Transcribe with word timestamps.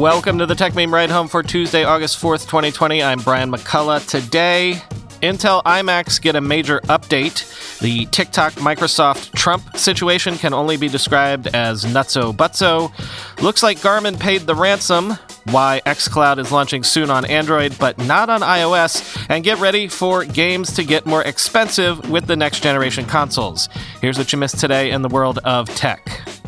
Welcome 0.00 0.38
to 0.38 0.46
the 0.46 0.54
Techmeme 0.54 0.90
Ride 0.90 1.10
Home 1.10 1.28
for 1.28 1.42
Tuesday, 1.42 1.84
August 1.84 2.22
4th, 2.22 2.46
2020. 2.46 3.02
I'm 3.02 3.18
Brian 3.18 3.52
McCullough. 3.52 4.08
Today, 4.08 4.80
Intel 5.20 5.62
iMacs 5.64 6.18
get 6.22 6.36
a 6.36 6.40
major 6.40 6.80
update. 6.84 7.78
The 7.80 8.06
TikTok 8.06 8.54
Microsoft 8.54 9.32
Trump 9.32 9.76
situation 9.76 10.38
can 10.38 10.54
only 10.54 10.78
be 10.78 10.88
described 10.88 11.48
as 11.48 11.84
nutso 11.84 12.34
butso. 12.34 12.90
Looks 13.42 13.62
like 13.62 13.80
Garmin 13.80 14.18
paid 14.18 14.40
the 14.46 14.54
ransom. 14.54 15.18
Why 15.50 15.82
xCloud 15.84 16.38
is 16.38 16.50
launching 16.50 16.82
soon 16.82 17.10
on 17.10 17.26
Android 17.26 17.76
but 17.78 17.98
not 17.98 18.30
on 18.30 18.40
iOS. 18.40 19.26
And 19.28 19.44
get 19.44 19.58
ready 19.58 19.86
for 19.86 20.24
games 20.24 20.72
to 20.76 20.82
get 20.82 21.04
more 21.04 21.24
expensive 21.24 22.08
with 22.08 22.24
the 22.24 22.36
next 22.36 22.62
generation 22.62 23.04
consoles. 23.04 23.68
Here's 24.00 24.16
what 24.16 24.32
you 24.32 24.38
missed 24.38 24.60
today 24.60 24.92
in 24.92 25.02
the 25.02 25.10
world 25.10 25.40
of 25.44 25.68
tech. 25.74 26.39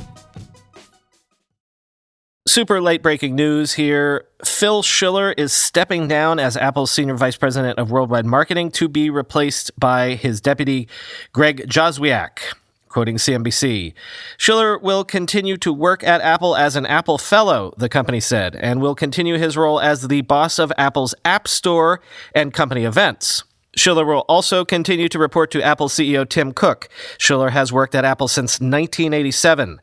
Super 2.44 2.80
late 2.80 3.04
breaking 3.04 3.36
news 3.36 3.74
here. 3.74 4.26
Phil 4.44 4.82
Schiller 4.82 5.30
is 5.30 5.52
stepping 5.52 6.08
down 6.08 6.40
as 6.40 6.56
Apple's 6.56 6.90
Senior 6.90 7.14
Vice 7.14 7.36
President 7.36 7.78
of 7.78 7.92
Worldwide 7.92 8.26
Marketing 8.26 8.68
to 8.72 8.88
be 8.88 9.10
replaced 9.10 9.70
by 9.78 10.14
his 10.14 10.40
deputy, 10.40 10.88
Greg 11.32 11.68
Joswiak. 11.68 12.40
Quoting 12.88 13.16
CNBC, 13.16 13.94
Schiller 14.38 14.76
will 14.76 15.04
continue 15.04 15.56
to 15.58 15.72
work 15.72 16.02
at 16.02 16.20
Apple 16.20 16.56
as 16.56 16.74
an 16.74 16.84
Apple 16.84 17.16
Fellow, 17.16 17.72
the 17.78 17.88
company 17.88 18.18
said, 18.18 18.56
and 18.56 18.80
will 18.82 18.96
continue 18.96 19.38
his 19.38 19.56
role 19.56 19.80
as 19.80 20.08
the 20.08 20.22
boss 20.22 20.58
of 20.58 20.72
Apple's 20.76 21.14
App 21.24 21.46
Store 21.46 22.00
and 22.34 22.52
company 22.52 22.82
events. 22.82 23.44
Schiller 23.74 24.04
will 24.04 24.24
also 24.28 24.64
continue 24.64 25.08
to 25.08 25.18
report 25.18 25.50
to 25.52 25.62
Apple 25.62 25.88
CEO 25.88 26.28
Tim 26.28 26.52
Cook. 26.52 26.88
Schiller 27.16 27.50
has 27.50 27.72
worked 27.72 27.94
at 27.94 28.04
Apple 28.04 28.28
since 28.28 28.54
1987. 28.54 29.80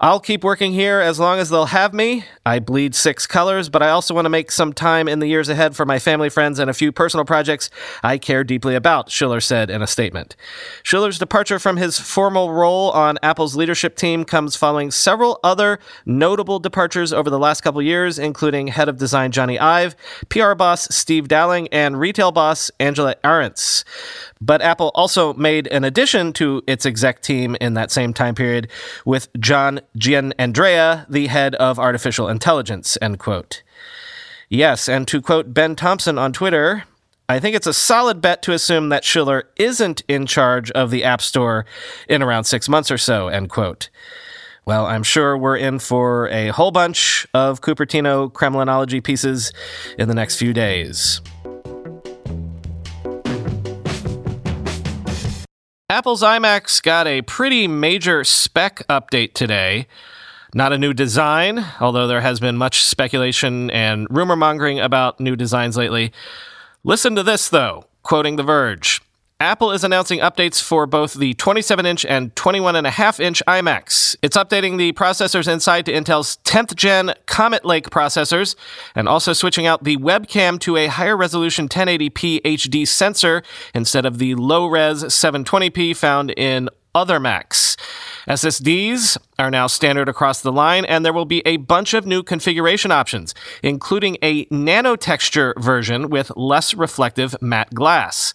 I'll 0.00 0.20
keep 0.20 0.44
working 0.44 0.72
here 0.72 1.00
as 1.00 1.18
long 1.18 1.40
as 1.40 1.50
they'll 1.50 1.66
have 1.66 1.92
me. 1.92 2.24
I 2.46 2.60
bleed 2.60 2.94
six 2.94 3.26
colors, 3.26 3.68
but 3.68 3.82
I 3.82 3.90
also 3.90 4.14
want 4.14 4.26
to 4.26 4.30
make 4.30 4.52
some 4.52 4.72
time 4.72 5.08
in 5.08 5.18
the 5.18 5.26
years 5.26 5.48
ahead 5.48 5.74
for 5.74 5.84
my 5.84 5.98
family, 5.98 6.30
friends, 6.30 6.60
and 6.60 6.70
a 6.70 6.72
few 6.72 6.92
personal 6.92 7.24
projects 7.24 7.68
I 8.04 8.16
care 8.16 8.44
deeply 8.44 8.76
about, 8.76 9.10
Schiller 9.10 9.40
said 9.40 9.70
in 9.70 9.82
a 9.82 9.88
statement. 9.88 10.36
Schiller's 10.84 11.18
departure 11.18 11.58
from 11.58 11.78
his 11.78 11.98
formal 11.98 12.52
role 12.52 12.92
on 12.92 13.18
Apple's 13.24 13.56
leadership 13.56 13.96
team 13.96 14.24
comes 14.24 14.54
following 14.54 14.92
several 14.92 15.40
other 15.42 15.80
notable 16.06 16.60
departures 16.60 17.12
over 17.12 17.28
the 17.28 17.38
last 17.38 17.62
couple 17.62 17.82
years, 17.82 18.20
including 18.20 18.68
head 18.68 18.88
of 18.88 18.98
design 18.98 19.32
Jony 19.32 19.60
Ive, 19.60 19.96
PR 20.28 20.54
boss 20.54 20.86
Steve 20.94 21.26
Dowling, 21.26 21.66
and 21.72 21.98
retail 21.98 22.30
boss 22.30 22.70
Angela 22.78 23.16
Ahrendts. 23.24 23.82
But 24.40 24.62
Apple 24.62 24.92
also 24.94 25.34
made 25.34 25.66
an 25.66 25.82
addition 25.82 26.32
to 26.34 26.62
its 26.68 26.86
exec 26.86 27.20
team 27.20 27.56
in 27.60 27.74
that 27.74 27.90
same 27.90 28.14
time 28.14 28.36
period 28.36 28.68
with 29.04 29.28
John 29.40 29.80
Giannandrea, 29.96 31.06
the 31.08 31.28
head 31.28 31.54
of 31.56 31.78
artificial 31.78 32.28
intelligence, 32.28 32.98
end 33.00 33.18
quote. 33.18 33.62
Yes, 34.48 34.88
and 34.88 35.06
to 35.08 35.20
quote 35.20 35.52
Ben 35.52 35.76
Thompson 35.76 36.18
on 36.18 36.32
Twitter, 36.32 36.84
I 37.28 37.38
think 37.40 37.54
it's 37.54 37.66
a 37.66 37.74
solid 37.74 38.22
bet 38.22 38.40
to 38.42 38.52
assume 38.52 38.88
that 38.88 39.04
Schiller 39.04 39.50
isn't 39.56 40.02
in 40.08 40.24
charge 40.24 40.70
of 40.70 40.90
the 40.90 41.04
App 41.04 41.20
Store 41.20 41.66
in 42.08 42.22
around 42.22 42.44
six 42.44 42.68
months 42.68 42.90
or 42.90 42.96
so, 42.96 43.28
end 43.28 43.50
quote. 43.50 43.90
Well, 44.64 44.86
I'm 44.86 45.02
sure 45.02 45.36
we're 45.36 45.56
in 45.56 45.78
for 45.78 46.28
a 46.28 46.48
whole 46.48 46.70
bunch 46.70 47.26
of 47.34 47.60
Cupertino 47.60 48.32
Kremlinology 48.32 49.02
pieces 49.02 49.52
in 49.98 50.08
the 50.08 50.14
next 50.14 50.36
few 50.36 50.52
days. 50.52 51.20
Apple's 55.90 56.22
iMacs 56.22 56.82
got 56.82 57.06
a 57.06 57.22
pretty 57.22 57.66
major 57.66 58.22
spec 58.22 58.86
update 58.88 59.32
today. 59.32 59.86
Not 60.52 60.70
a 60.70 60.76
new 60.76 60.92
design, 60.92 61.64
although 61.80 62.06
there 62.06 62.20
has 62.20 62.40
been 62.40 62.58
much 62.58 62.84
speculation 62.84 63.70
and 63.70 64.06
rumor 64.10 64.36
mongering 64.36 64.78
about 64.78 65.18
new 65.18 65.34
designs 65.34 65.78
lately. 65.78 66.12
Listen 66.84 67.14
to 67.14 67.22
this, 67.22 67.48
though, 67.48 67.86
quoting 68.02 68.36
The 68.36 68.42
Verge. 68.42 69.00
Apple 69.40 69.70
is 69.70 69.84
announcing 69.84 70.18
updates 70.18 70.60
for 70.60 70.84
both 70.84 71.14
the 71.14 71.32
27 71.34 71.86
inch 71.86 72.04
and 72.04 72.34
21.5 72.34 73.20
inch 73.20 73.40
iMacs. 73.46 74.16
It's 74.20 74.36
updating 74.36 74.78
the 74.78 74.92
processors 74.94 75.46
inside 75.46 75.86
to 75.86 75.92
Intel's 75.92 76.38
10th 76.42 76.74
gen 76.74 77.14
Comet 77.26 77.64
Lake 77.64 77.88
processors 77.88 78.56
and 78.96 79.08
also 79.08 79.32
switching 79.32 79.64
out 79.64 79.84
the 79.84 79.96
webcam 79.98 80.58
to 80.58 80.76
a 80.76 80.88
higher 80.88 81.16
resolution 81.16 81.68
1080p 81.68 82.42
HD 82.42 82.84
sensor 82.84 83.44
instead 83.72 84.04
of 84.04 84.18
the 84.18 84.34
low 84.34 84.66
res 84.66 85.04
720p 85.04 85.96
found 85.96 86.32
in 86.32 86.68
other 86.94 87.20
Macs. 87.20 87.76
SSDs 88.28 89.16
are 89.38 89.50
now 89.50 89.66
standard 89.66 90.08
across 90.08 90.42
the 90.42 90.52
line, 90.52 90.84
and 90.84 91.04
there 91.04 91.12
will 91.12 91.24
be 91.24 91.42
a 91.46 91.56
bunch 91.56 91.94
of 91.94 92.04
new 92.04 92.22
configuration 92.22 92.90
options, 92.90 93.34
including 93.62 94.18
a 94.22 94.46
nano 94.50 94.96
texture 94.96 95.54
version 95.58 96.10
with 96.10 96.30
less 96.36 96.74
reflective 96.74 97.34
matte 97.40 97.72
glass. 97.72 98.34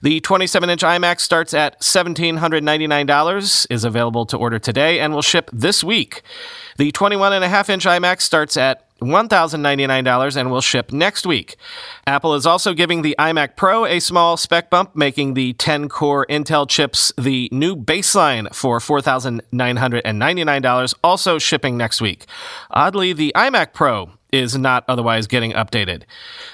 The 0.00 0.20
27 0.20 0.70
inch 0.70 0.82
iMac 0.82 1.20
starts 1.20 1.52
at 1.52 1.80
$1,799, 1.80 3.66
is 3.70 3.84
available 3.84 4.24
to 4.26 4.36
order 4.38 4.58
today, 4.58 4.98
and 5.00 5.12
will 5.12 5.22
ship 5.22 5.50
this 5.52 5.84
week. 5.84 6.22
The 6.76 6.92
21.5 6.92 7.68
inch 7.68 7.84
iMac 7.84 8.20
starts 8.20 8.56
at 8.56 8.84
$1,099 9.00 10.36
and 10.36 10.50
will 10.50 10.60
ship 10.60 10.92
next 10.92 11.26
week. 11.26 11.56
Apple 12.06 12.34
is 12.34 12.46
also 12.46 12.74
giving 12.74 13.02
the 13.02 13.16
iMac 13.18 13.56
Pro 13.56 13.86
a 13.86 13.98
small 14.00 14.36
spec 14.36 14.70
bump, 14.70 14.96
making 14.96 15.34
the 15.34 15.52
10 15.54 15.88
core 15.88 16.26
Intel 16.26 16.68
chips 16.68 17.12
the 17.18 17.48
new 17.52 17.76
baseline 17.76 18.52
for 18.54 18.78
$4,999, 18.78 20.94
also 21.02 21.38
shipping 21.38 21.76
next 21.76 22.00
week. 22.00 22.26
Oddly, 22.70 23.12
the 23.12 23.32
iMac 23.36 23.72
Pro 23.72 24.10
is 24.34 24.58
not 24.58 24.84
otherwise 24.88 25.26
getting 25.26 25.52
updated. 25.52 26.02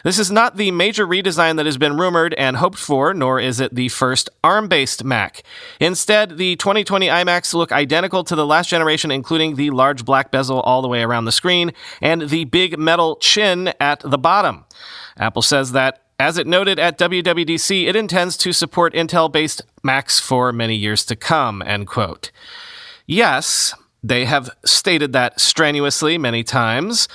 This 0.05 0.19
is 0.19 0.31
not 0.31 0.57
the 0.57 0.71
major 0.71 1.07
redesign 1.07 1.57
that 1.57 1.67
has 1.67 1.79
been 1.79 1.97
rumored 1.97 2.35
and 2.35 2.59
hoped 2.59 2.79
for, 2.79 3.13
nor 3.13 3.41
is 3.41 3.59
it 3.59 3.75
the 3.75 3.89
first 3.89 4.29
ARM 4.45 4.69
based 4.69 5.03
Mac. 5.03 5.43
Instead, 5.81 6.37
the 6.37 6.57
2020 6.57 7.09
iMacs 7.09 7.55
look 7.55 7.73
identical 7.73 8.23
to 8.25 8.37
the 8.37 8.47
last 8.47 8.69
generation, 8.69 9.11
including 9.11 9.57
the 9.57 9.71
large 9.71 10.05
black 10.05 10.31
bezel 10.31 10.61
all 10.61 10.83
the 10.83 10.89
way 10.89 11.03
around 11.03 11.25
the 11.25 11.33
screen 11.33 11.73
and 12.01 12.29
the 12.29 12.45
big 12.45 12.79
metal 12.79 13.17
chin 13.17 13.73
at 13.81 14.01
the 14.01 14.19
bottom. 14.19 14.65
Apple 15.17 15.43
says 15.43 15.73
that 15.73 16.03
as 16.21 16.37
it 16.37 16.47
noted 16.47 16.79
at 16.79 16.99
WWDC, 16.99 17.89
it 17.89 17.97
intends 17.97 18.37
to 18.37 18.53
support 18.53 18.93
Intel 18.93 19.33
based 19.33 19.63
Macs 19.83 20.21
for 20.21 20.53
many 20.53 20.77
years 20.77 21.05
to 21.07 21.17
come, 21.17 21.63
end 21.63 21.87
quote. 21.87 22.31
Yes, 23.07 23.75
they 24.03 24.27
have 24.27 24.51
stated 24.65 25.13
that 25.15 25.41
strenuously 25.41 26.19
many 26.19 26.45
times. 26.45 27.09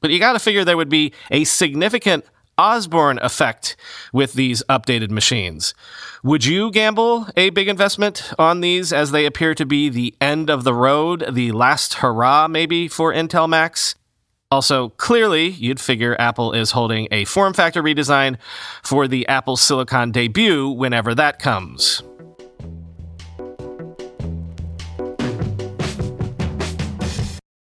But 0.00 0.10
you 0.10 0.18
got 0.18 0.32
to 0.32 0.38
figure 0.38 0.64
there 0.64 0.76
would 0.76 0.88
be 0.88 1.12
a 1.30 1.44
significant 1.44 2.24
Osborne 2.58 3.18
effect 3.22 3.74
with 4.12 4.34
these 4.34 4.62
updated 4.68 5.10
machines. 5.10 5.72
Would 6.22 6.44
you 6.44 6.70
gamble 6.70 7.26
a 7.36 7.50
big 7.50 7.68
investment 7.68 8.32
on 8.38 8.60
these 8.60 8.92
as 8.92 9.12
they 9.12 9.24
appear 9.24 9.54
to 9.54 9.64
be 9.64 9.88
the 9.88 10.14
end 10.20 10.50
of 10.50 10.64
the 10.64 10.74
road, 10.74 11.24
the 11.32 11.52
last 11.52 11.94
hurrah 11.94 12.48
maybe 12.48 12.86
for 12.86 13.14
Intel 13.14 13.48
Macs? 13.48 13.94
Also, 14.50 14.90
clearly, 14.90 15.48
you'd 15.48 15.80
figure 15.80 16.16
Apple 16.18 16.52
is 16.52 16.72
holding 16.72 17.06
a 17.10 17.24
form 17.24 17.54
factor 17.54 17.82
redesign 17.82 18.36
for 18.82 19.08
the 19.08 19.26
Apple 19.28 19.56
Silicon 19.56 20.10
debut 20.10 20.68
whenever 20.68 21.14
that 21.14 21.38
comes. 21.38 22.02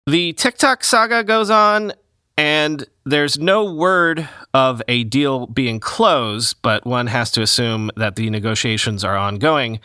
The 0.08 0.34
TikTok 0.34 0.84
saga 0.84 1.24
goes 1.24 1.50
on, 1.50 1.94
and 2.38 2.86
there's 3.06 3.40
no 3.40 3.74
word 3.74 4.28
of 4.54 4.82
a 4.88 5.04
deal 5.06 5.48
being 5.48 5.80
closed, 5.80 6.58
but 6.62 6.86
one 6.86 7.08
has 7.08 7.32
to 7.32 7.42
assume 7.42 7.92
that 7.96 8.16
the 8.16 8.30
negotiations 8.30 9.04
are 9.04 9.16
ongoing. 9.16 9.80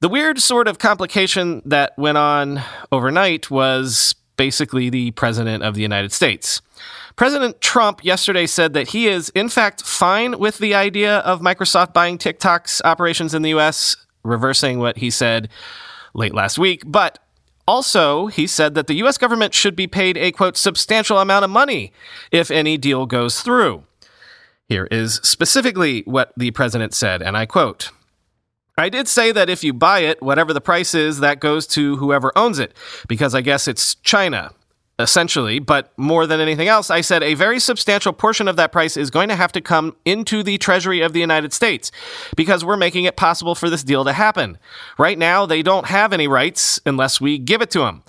The 0.00 0.08
weird 0.08 0.40
sort 0.40 0.68
of 0.68 0.78
complication 0.78 1.62
that 1.64 1.96
went 1.96 2.18
on 2.18 2.60
overnight 2.90 3.50
was 3.50 4.14
basically 4.36 4.90
the 4.90 5.10
President 5.12 5.62
of 5.62 5.74
the 5.74 5.82
United 5.82 6.12
States. 6.12 6.60
President 7.16 7.60
Trump 7.60 8.04
yesterday 8.04 8.46
said 8.46 8.72
that 8.74 8.88
he 8.88 9.06
is, 9.06 9.28
in 9.30 9.48
fact, 9.48 9.82
fine 9.82 10.38
with 10.38 10.58
the 10.58 10.74
idea 10.74 11.18
of 11.18 11.40
Microsoft 11.40 11.92
buying 11.92 12.18
TikTok's 12.18 12.80
operations 12.84 13.34
in 13.34 13.42
the 13.42 13.50
US, 13.50 13.96
reversing 14.24 14.78
what 14.78 14.96
he 14.96 15.10
said 15.10 15.48
late 16.14 16.34
last 16.34 16.58
week, 16.58 16.82
but 16.86 17.18
also, 17.72 18.26
he 18.26 18.46
said 18.46 18.74
that 18.74 18.86
the 18.86 18.96
U.S. 18.96 19.16
government 19.16 19.54
should 19.54 19.74
be 19.74 19.86
paid 19.86 20.18
a 20.18 20.30
quote 20.30 20.58
substantial 20.58 21.18
amount 21.18 21.42
of 21.42 21.50
money 21.50 21.90
if 22.30 22.50
any 22.50 22.76
deal 22.76 23.06
goes 23.06 23.40
through. 23.40 23.84
Here 24.68 24.86
is 24.90 25.14
specifically 25.22 26.02
what 26.02 26.34
the 26.36 26.50
president 26.50 26.92
said, 26.92 27.22
and 27.22 27.34
I 27.34 27.46
quote. 27.46 27.88
I 28.76 28.90
did 28.90 29.08
say 29.08 29.32
that 29.32 29.48
if 29.48 29.64
you 29.64 29.72
buy 29.72 30.00
it, 30.00 30.20
whatever 30.20 30.52
the 30.52 30.60
price 30.60 30.94
is, 30.94 31.20
that 31.20 31.40
goes 31.40 31.66
to 31.68 31.96
whoever 31.96 32.30
owns 32.36 32.58
it, 32.58 32.76
because 33.08 33.34
I 33.34 33.40
guess 33.40 33.66
it's 33.66 33.94
China, 33.94 34.50
essentially. 35.02 35.58
But 35.58 35.92
more 35.98 36.26
than 36.26 36.40
anything 36.40 36.68
else, 36.68 36.88
I 36.88 37.02
said 37.02 37.22
a 37.22 37.34
very 37.34 37.60
substantial 37.60 38.12
portion 38.12 38.48
of 38.48 38.56
that 38.56 38.72
price 38.72 38.96
is 38.96 39.10
going 39.10 39.28
to 39.28 39.36
have 39.36 39.52
to 39.52 39.60
come 39.60 39.96
into 40.04 40.42
the 40.42 40.56
Treasury 40.56 41.02
of 41.02 41.12
the 41.12 41.20
United 41.20 41.52
States, 41.52 41.90
because 42.36 42.64
we're 42.64 42.76
making 42.76 43.04
it 43.04 43.16
possible 43.16 43.54
for 43.54 43.68
this 43.68 43.84
deal 43.84 44.04
to 44.04 44.12
happen. 44.12 44.56
Right 44.98 45.18
now, 45.18 45.44
they 45.44 45.62
don't 45.62 45.86
have 45.86 46.12
any 46.12 46.28
rights 46.28 46.80
unless 46.86 47.20
we 47.20 47.38
give 47.38 47.60
it 47.60 47.70
to 47.72 47.80
them. 47.80 48.02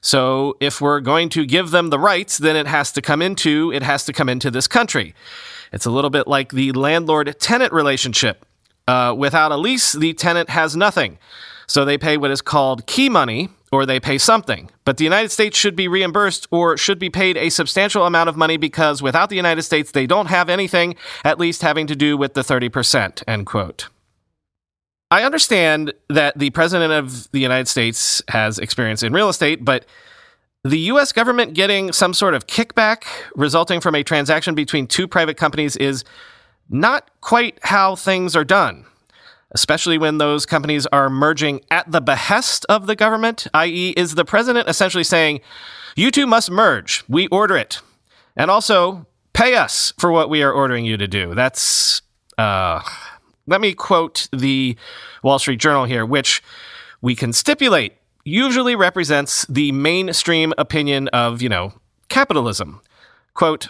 So 0.00 0.56
if 0.60 0.80
we're 0.80 1.00
going 1.00 1.28
to 1.30 1.44
give 1.44 1.72
them 1.72 1.90
the 1.90 1.98
rights, 1.98 2.38
then 2.38 2.54
it 2.54 2.68
has 2.68 2.92
to 2.92 3.02
come 3.02 3.20
into 3.20 3.72
it 3.72 3.82
has 3.82 4.04
to 4.04 4.12
come 4.12 4.28
into 4.28 4.50
this 4.50 4.68
country. 4.68 5.14
It's 5.72 5.84
a 5.84 5.90
little 5.90 6.10
bit 6.10 6.28
like 6.28 6.52
the 6.52 6.70
landlord 6.72 7.34
tenant 7.40 7.72
relationship. 7.72 8.46
Uh, 8.86 9.12
without 9.18 9.50
a 9.50 9.56
lease, 9.56 9.92
the 9.92 10.12
tenant 10.14 10.48
has 10.50 10.76
nothing. 10.76 11.18
So 11.66 11.84
they 11.84 11.98
pay 11.98 12.16
what 12.16 12.30
is 12.30 12.40
called 12.40 12.86
key 12.86 13.08
money, 13.08 13.48
or 13.72 13.84
they 13.84 14.00
pay 14.00 14.18
something. 14.18 14.70
But 14.84 14.96
the 14.96 15.04
United 15.04 15.30
States 15.30 15.58
should 15.58 15.76
be 15.76 15.88
reimbursed 15.88 16.46
or 16.50 16.76
should 16.76 16.98
be 16.98 17.10
paid 17.10 17.36
a 17.36 17.50
substantial 17.50 18.06
amount 18.06 18.28
of 18.28 18.36
money 18.36 18.56
because 18.56 19.02
without 19.02 19.28
the 19.28 19.36
United 19.36 19.62
States, 19.62 19.90
they 19.90 20.06
don't 20.06 20.26
have 20.26 20.48
anything, 20.48 20.94
at 21.24 21.38
least 21.38 21.62
having 21.62 21.86
to 21.88 21.96
do 21.96 22.16
with 22.16 22.34
the 22.34 22.42
30%. 22.42 23.22
End 23.26 23.46
quote. 23.46 23.88
I 25.10 25.22
understand 25.22 25.92
that 26.08 26.36
the 26.38 26.50
President 26.50 26.92
of 26.92 27.30
the 27.30 27.38
United 27.38 27.68
States 27.68 28.22
has 28.28 28.58
experience 28.58 29.02
in 29.02 29.12
real 29.12 29.28
estate, 29.28 29.64
but 29.64 29.86
the 30.64 30.78
US 30.78 31.12
government 31.12 31.54
getting 31.54 31.92
some 31.92 32.12
sort 32.12 32.34
of 32.34 32.48
kickback 32.48 33.04
resulting 33.36 33.80
from 33.80 33.94
a 33.94 34.02
transaction 34.02 34.54
between 34.56 34.88
two 34.88 35.06
private 35.06 35.36
companies 35.36 35.76
is 35.76 36.04
not 36.68 37.08
quite 37.20 37.58
how 37.62 37.94
things 37.94 38.34
are 38.34 38.44
done, 38.44 38.84
especially 39.56 39.96
when 39.96 40.18
those 40.18 40.44
companies 40.44 40.84
are 40.88 41.08
merging 41.08 41.62
at 41.70 41.90
the 41.90 42.02
behest 42.02 42.66
of 42.68 42.86
the 42.86 42.94
government, 42.94 43.46
i.e., 43.54 43.94
is 43.96 44.14
the 44.14 44.24
president 44.26 44.68
essentially 44.68 45.02
saying, 45.02 45.40
you 45.96 46.10
two 46.10 46.26
must 46.26 46.50
merge, 46.50 47.02
we 47.08 47.26
order 47.28 47.56
it, 47.56 47.80
and 48.36 48.50
also 48.50 49.06
pay 49.32 49.54
us 49.54 49.94
for 49.98 50.12
what 50.12 50.28
we 50.28 50.42
are 50.42 50.52
ordering 50.52 50.84
you 50.84 50.98
to 50.98 51.08
do. 51.08 51.34
That's, 51.34 52.02
uh, 52.36 52.82
let 53.46 53.62
me 53.62 53.72
quote 53.72 54.28
the 54.30 54.76
Wall 55.22 55.38
Street 55.38 55.58
Journal 55.58 55.86
here, 55.86 56.04
which 56.04 56.42
we 57.00 57.16
can 57.16 57.32
stipulate 57.32 57.94
usually 58.24 58.76
represents 58.76 59.46
the 59.48 59.72
mainstream 59.72 60.52
opinion 60.58 61.08
of, 61.08 61.40
you 61.40 61.48
know, 61.48 61.72
capitalism. 62.10 62.82
Quote, 63.32 63.68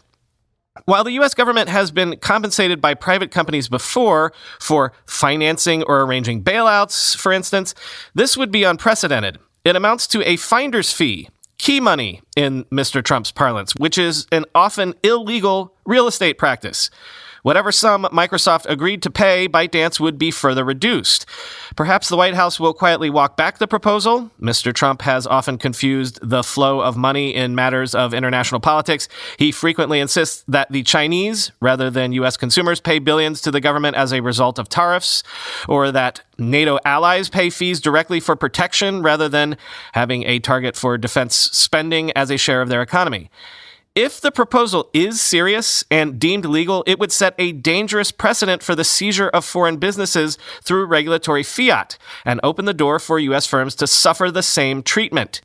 while 0.85 1.05
the 1.05 1.13
US 1.13 1.35
government 1.35 1.69
has 1.69 1.91
been 1.91 2.17
compensated 2.19 2.81
by 2.81 2.95
private 2.95 3.31
companies 3.31 3.69
before 3.69 4.33
for 4.61 4.93
financing 5.07 5.83
or 5.85 6.03
arranging 6.03 6.43
bailouts, 6.43 7.17
for 7.17 7.33
instance, 7.33 7.75
this 8.15 8.37
would 8.37 8.51
be 8.51 8.65
unprecedented. 8.65 9.39
It 9.65 9.77
amounts 9.77 10.07
to 10.09 10.23
a 10.29 10.37
finder's 10.37 10.93
fee, 10.93 11.29
key 11.59 11.81
money 11.81 12.23
in 12.37 12.65
Mr. 12.67 13.03
Trump's 13.03 13.33
parlance, 13.33 13.73
which 13.77 13.99
is 13.99 14.27
an 14.31 14.45
often 14.55 14.95
illegal 15.03 15.75
real 15.85 16.07
estate 16.07 16.39
practice. 16.39 16.91
Whatever 17.47 17.71
sum 17.71 18.09
Microsoft 18.13 18.67
agreed 18.69 19.03
to 19.03 19.09
pay, 19.09 19.47
ByteDance 19.47 20.01
would 20.01 20.19
be 20.19 20.33
further 20.33 20.65
reduced. 20.65 21.27
Perhaps 21.77 22.09
the 22.09 22.17
White 22.17 22.35
House 22.35 22.59
will 22.59 22.75
quietly 22.75 23.09
walk 23.09 23.37
back 23.37 23.59
the 23.59 23.69
proposal. 23.69 24.33
Mr. 24.43 24.75
Trump 24.75 25.03
has 25.03 25.29
often 25.29 25.57
confused 25.57 26.19
the 26.21 26.43
flow 26.43 26.81
of 26.81 26.97
money 26.97 27.33
in 27.33 27.55
matters 27.55 27.95
of 27.95 28.13
international 28.13 28.61
politics. 28.61 29.09
He 29.39 29.53
frequently 29.53 30.01
insists 30.01 30.45
that 30.49 30.73
the 30.73 30.83
Chinese, 30.83 31.53
rather 31.61 31.89
than 31.89 32.11
U.S. 32.15 32.37
consumers, 32.37 32.81
pay 32.81 32.99
billions 32.99 33.41
to 33.43 33.53
the 33.53 33.61
government 33.61 33.95
as 33.95 34.13
a 34.13 34.23
result 34.23 34.59
of 34.59 34.69
tariffs, 34.69 35.23
or 35.69 35.93
that 35.93 36.23
NATO 36.39 36.81
allies 36.85 37.29
pay 37.29 37.51
fees 37.51 37.81
directly 37.81 38.19
for 38.19 38.35
protection 38.35 39.03
rather 39.03 39.29
than 39.29 39.57
having 39.93 40.25
a 40.25 40.41
target 40.41 40.75
for 40.75 40.99
defense 40.99 41.37
spending 41.37 42.11
as 42.17 42.29
a 42.33 42.39
share 42.39 42.61
of 42.61 42.71
their 42.71 42.83
economy. 42.83 43.31
If 43.97 44.21
the 44.21 44.31
proposal 44.31 44.91
is 44.93 45.23
serious 45.23 45.83
and 45.91 46.19
deemed 46.19 46.45
legal, 46.45 46.85
it 46.87 46.99
would 46.99 47.11
set 47.11 47.35
a 47.39 47.53
dangerous 47.53 48.13
precedent 48.13 48.63
for 48.63 48.75
the 48.75 48.85
seizure 48.85 49.31
of 49.31 49.43
foreign 49.43 49.79
businesses 49.79 50.37
through 50.63 50.85
regulatory 50.85 51.43
fiat 51.43 51.97
and 52.23 52.39
open 52.43 52.67
the 52.67 52.75
door 52.75 52.99
for 52.99 53.19
U.S. 53.19 53.47
firms 53.47 53.75
to 53.77 53.87
suffer 53.87 54.31
the 54.31 54.43
same 54.43 54.83
treatment. 54.83 55.41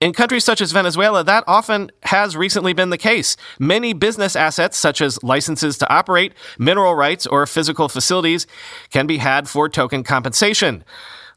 In 0.00 0.12
countries 0.12 0.42
such 0.42 0.60
as 0.60 0.72
Venezuela, 0.72 1.22
that 1.22 1.44
often 1.46 1.92
has 2.02 2.36
recently 2.36 2.72
been 2.72 2.90
the 2.90 2.98
case. 2.98 3.36
Many 3.60 3.92
business 3.92 4.34
assets, 4.34 4.76
such 4.76 5.00
as 5.00 5.22
licenses 5.22 5.78
to 5.78 5.88
operate, 5.88 6.32
mineral 6.58 6.96
rights, 6.96 7.24
or 7.24 7.46
physical 7.46 7.88
facilities, 7.88 8.48
can 8.90 9.06
be 9.06 9.18
had 9.18 9.48
for 9.48 9.68
token 9.68 10.02
compensation. 10.02 10.82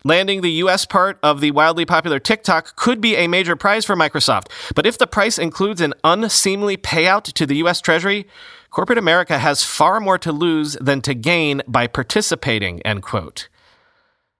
Landing 0.06 0.42
the 0.42 0.52
US 0.52 0.86
part 0.86 1.18
of 1.24 1.42
the 1.42 1.50
wildly 1.50 1.84
popular 1.84 2.19
TikTok 2.19 2.75
could 2.75 3.02
be 3.02 3.16
a 3.16 3.28
major 3.28 3.56
prize 3.56 3.86
for 3.86 3.96
Microsoft, 3.96 4.52
but 4.75 4.86
if 4.86 5.00
the 5.00 5.07
price 5.07 5.40
includes 5.40 5.81
an 5.81 5.96
unseemly 6.04 6.78
payout 6.78 7.24
to 7.24 7.48
the 7.48 7.56
US 7.63 7.81
Treasury, 7.81 8.28
corporate 8.69 9.00
America 9.00 9.40
has 9.40 9.63
far 9.63 10.00
more 10.00 10.19
to 10.19 10.31
lose 10.31 10.78
than 10.80 11.02
to 11.02 11.16
gain 11.16 11.63
by 11.68 11.88
participating, 11.88 12.84
end 12.84 13.02
quote. 13.02 13.50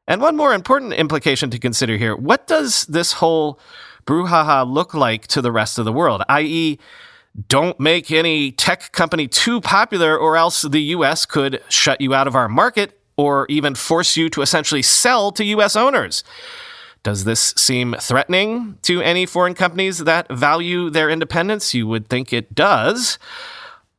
And 0.08 0.22
one 0.22 0.36
more 0.36 0.54
important 0.54 0.94
implication 0.94 1.50
to 1.50 1.58
consider 1.58 1.98
here 1.98 2.16
what 2.16 2.46
does 2.46 2.86
this 2.86 3.14
whole 3.14 3.60
brouhaha 4.06 4.72
look 4.72 4.94
like 4.94 5.26
to 5.30 5.42
the 5.42 5.52
rest 5.52 5.80
of 5.80 5.86
the 5.86 5.92
world? 5.92 6.22
I.e., 6.30 6.78
don't 7.48 7.80
make 7.80 8.12
any 8.12 8.52
tech 8.52 8.92
company 8.92 9.28
too 9.28 9.62
popular, 9.62 10.16
or 10.16 10.38
else 10.38 10.62
the 10.62 10.94
US 10.94 11.26
could 11.26 11.64
shut 11.70 12.02
you 12.02 12.14
out 12.14 12.28
of 12.28 12.36
our 12.36 12.48
market 12.48 13.02
or 13.18 13.46
even 13.50 13.76
force 13.76 14.18
you 14.18 14.30
to 14.30 14.42
essentially 14.42 14.82
sell 14.82 15.32
to 15.32 15.44
U.S. 15.46 15.76
owners. 15.76 16.24
Does 17.04 17.24
this 17.24 17.54
seem 17.56 17.96
threatening 18.00 18.80
to 18.82 19.00
any 19.02 19.28
foreign 19.28 19.54
companies 19.54 20.00
that 20.00 20.28
value 20.32 20.90
their 20.90 21.10
independence? 21.10 21.74
You 21.74 21.88
would 21.88 22.10
think 22.10 22.34
it 22.34 22.56
does. 22.56 23.20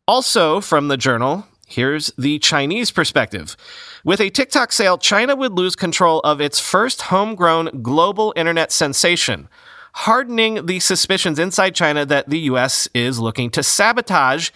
Also, 0.09 0.61
from 0.61 0.89
the 0.89 0.97
journal, 0.97 1.47
here's 1.69 2.13
the 2.19 2.41
Chinese 2.41 2.91
perspective. 2.91 3.57
With 4.05 4.21
a 4.21 4.31
TikTok 4.31 4.73
sale, 4.73 4.99
China 4.99 5.37
would 5.37 5.53
lose 5.53 5.77
control 5.77 6.21
of 6.21 6.41
its 6.41 6.59
first 6.59 7.03
homegrown 7.03 7.81
global 7.83 8.33
internet 8.37 8.73
sensation, 8.73 9.49
hardening 9.93 10.67
the 10.67 10.81
suspicions 10.81 11.39
inside 11.39 11.75
China 11.75 12.05
that 12.07 12.29
the 12.29 12.41
US 12.41 12.89
is 12.93 13.19
looking 13.19 13.51
to 13.51 13.63
sabotage 13.63 14.51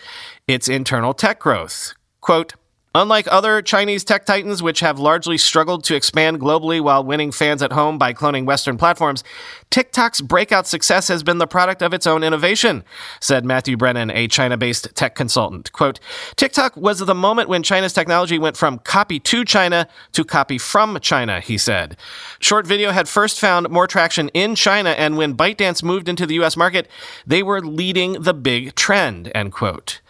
its 0.47 0.69
internal 0.69 1.15
tech 1.15 1.39
growth. 1.39 1.95
Quote, 2.21 2.55
Unlike 2.93 3.29
other 3.31 3.63
Chinese 3.63 4.03
tech 4.03 4.25
titans, 4.25 4.65
which 4.65 4.81
have 4.81 4.99
largely 4.99 5.39
struggled 5.39 5.85
to 5.85 5.95
expand 5.95 6.41
globally 6.41 6.81
while 6.81 7.05
winning 7.05 7.31
fans 7.31 7.63
at 7.63 7.71
home 7.71 7.99
by 7.99 8.13
cloning 8.13 8.47
Western 8.47 8.77
platforms, 8.77 9.23
TikTok's 9.71 10.21
breakout 10.21 10.67
success 10.67 11.07
has 11.07 11.23
been 11.23 11.39
the 11.39 11.47
product 11.47 11.83
of 11.83 11.95
its 11.95 12.05
own 12.05 12.25
innovation, 12.25 12.83
said 13.21 13.45
Matthew 13.45 13.77
Brennan, 13.77 14.11
a 14.11 14.27
China 14.27 14.57
based 14.57 14.93
tech 14.97 15.15
consultant. 15.15 15.71
Quote 15.71 16.01
TikTok 16.35 16.77
was 16.77 16.99
the 16.99 17.15
moment 17.15 17.49
when 17.49 17.63
China's 17.63 17.93
technology 17.93 18.41
went 18.41 18.57
from 18.57 18.81
copy 18.81 19.21
to 19.21 19.45
China 19.45 19.87
to 20.11 20.25
copy 20.25 20.59
from 20.59 20.99
China, 20.99 21.39
he 21.39 21.57
said. 21.57 21.97
Short 22.41 22.67
video 22.67 22.91
had 22.91 23.09
first 23.09 23.39
found 23.39 23.71
more 23.71 23.87
traction 23.87 24.31
in 24.31 24.57
China, 24.57 24.91
and 24.91 25.17
when 25.17 25.37
ByteDance 25.37 25.85
moved 25.85 26.09
into 26.09 26.27
the 26.27 26.41
US 26.43 26.57
market, 26.57 26.89
they 27.25 27.45
were 27.45 27.61
leading 27.61 28.15
the 28.15 28.35
big 28.35 28.75
trend, 28.75 29.31
end 29.33 29.53
quote. 29.53 30.01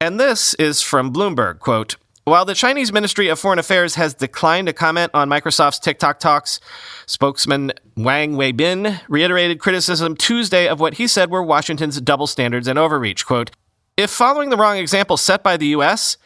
And 0.00 0.20
this 0.20 0.54
is 0.54 0.80
from 0.80 1.12
Bloomberg, 1.12 1.58
quote, 1.58 1.96
while 2.22 2.44
the 2.44 2.54
Chinese 2.54 2.92
Ministry 2.92 3.26
of 3.26 3.40
Foreign 3.40 3.58
Affairs 3.58 3.96
has 3.96 4.14
declined 4.14 4.68
to 4.68 4.72
comment 4.72 5.10
on 5.12 5.28
Microsoft's 5.28 5.80
TikTok 5.80 6.20
talks, 6.20 6.60
spokesman 7.06 7.72
Wang 7.96 8.34
Weibin 8.34 9.00
reiterated 9.08 9.58
criticism 9.58 10.14
Tuesday 10.14 10.68
of 10.68 10.78
what 10.78 10.94
he 10.94 11.08
said 11.08 11.30
were 11.30 11.42
Washington's 11.42 12.00
double 12.00 12.28
standards 12.28 12.68
and 12.68 12.78
overreach. 12.78 13.26
Quote, 13.26 13.50
if 13.96 14.08
following 14.08 14.50
the 14.50 14.56
wrong 14.56 14.76
example 14.76 15.16
set 15.16 15.42
by 15.42 15.56
the 15.56 15.66
U.S., 15.68 16.16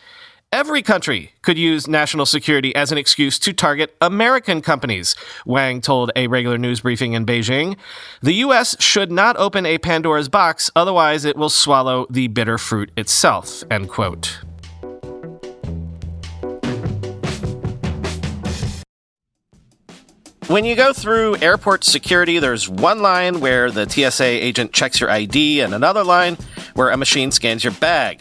Every 0.52 0.82
country 0.82 1.32
could 1.40 1.56
use 1.56 1.88
national 1.88 2.26
security 2.26 2.74
as 2.74 2.92
an 2.92 2.98
excuse 2.98 3.38
to 3.38 3.54
target 3.54 3.96
American 4.02 4.60
companies, 4.60 5.16
Wang 5.46 5.80
told 5.80 6.12
a 6.14 6.26
regular 6.26 6.58
news 6.58 6.82
briefing 6.82 7.14
in 7.14 7.24
Beijing. 7.24 7.78
The 8.20 8.34
U.S. 8.34 8.76
should 8.78 9.10
not 9.10 9.34
open 9.38 9.64
a 9.64 9.78
Pandora's 9.78 10.28
box, 10.28 10.70
otherwise, 10.76 11.24
it 11.24 11.38
will 11.38 11.48
swallow 11.48 12.06
the 12.10 12.28
bitter 12.28 12.58
fruit 12.58 12.90
itself. 12.98 13.64
End 13.70 13.88
quote. 13.88 14.40
When 20.48 20.66
you 20.66 20.76
go 20.76 20.92
through 20.92 21.38
airport 21.38 21.82
security, 21.82 22.38
there's 22.38 22.68
one 22.68 23.00
line 23.00 23.40
where 23.40 23.70
the 23.70 23.88
TSA 23.88 24.24
agent 24.24 24.74
checks 24.74 25.00
your 25.00 25.08
ID 25.08 25.60
and 25.62 25.72
another 25.72 26.04
line 26.04 26.36
where 26.74 26.90
a 26.90 26.98
machine 26.98 27.30
scans 27.30 27.64
your 27.64 27.72
bag. 27.72 28.20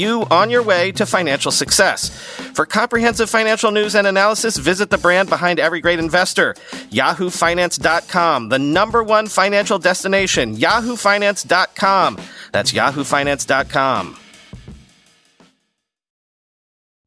on 0.05 0.49
your 0.49 0.63
way 0.63 0.91
to 0.93 1.05
financial 1.05 1.51
success. 1.51 2.09
For 2.53 2.65
comprehensive 2.65 3.29
financial 3.29 3.71
news 3.71 3.95
and 3.95 4.07
analysis, 4.07 4.57
visit 4.57 4.89
the 4.89 4.97
brand 4.97 5.29
behind 5.29 5.59
every 5.59 5.81
great 5.81 5.99
investor, 5.99 6.53
yahoofinance.com, 6.91 8.49
the 8.49 8.59
number 8.59 9.03
one 9.03 9.27
financial 9.27 9.79
destination, 9.79 10.55
yahoofinance.com. 10.55 12.17
That's 12.51 12.71
yahoofinance.com. 12.71 14.17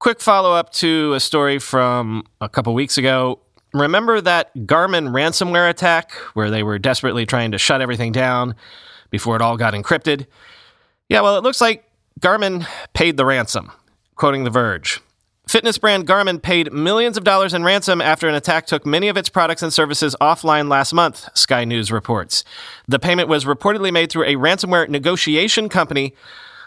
Quick 0.00 0.20
follow 0.20 0.52
up 0.52 0.70
to 0.74 1.14
a 1.14 1.20
story 1.20 1.58
from 1.58 2.24
a 2.40 2.48
couple 2.48 2.74
weeks 2.74 2.98
ago. 2.98 3.40
Remember 3.72 4.20
that 4.20 4.54
Garmin 4.54 5.08
ransomware 5.08 5.68
attack 5.68 6.12
where 6.34 6.50
they 6.50 6.62
were 6.62 6.78
desperately 6.78 7.26
trying 7.26 7.52
to 7.52 7.58
shut 7.58 7.80
everything 7.80 8.12
down 8.12 8.54
before 9.10 9.34
it 9.34 9.42
all 9.42 9.56
got 9.56 9.74
encrypted? 9.74 10.26
Yeah, 11.08 11.22
well, 11.22 11.38
it 11.38 11.42
looks 11.42 11.60
like 11.60 11.84
Garmin 12.20 12.66
paid 12.92 13.16
the 13.16 13.24
ransom. 13.24 13.72
Quoting 14.14 14.44
The 14.44 14.50
Verge. 14.50 15.00
Fitness 15.48 15.76
brand 15.76 16.06
Garmin 16.06 16.40
paid 16.40 16.72
millions 16.72 17.18
of 17.18 17.24
dollars 17.24 17.52
in 17.52 17.64
ransom 17.64 18.00
after 18.00 18.28
an 18.28 18.34
attack 18.34 18.66
took 18.66 18.86
many 18.86 19.08
of 19.08 19.16
its 19.16 19.28
products 19.28 19.62
and 19.62 19.72
services 19.72 20.16
offline 20.20 20.70
last 20.70 20.94
month, 20.94 21.28
Sky 21.36 21.64
News 21.64 21.92
reports. 21.92 22.44
The 22.88 22.98
payment 22.98 23.28
was 23.28 23.44
reportedly 23.44 23.92
made 23.92 24.10
through 24.10 24.24
a 24.24 24.36
ransomware 24.36 24.88
negotiation 24.88 25.68
company 25.68 26.14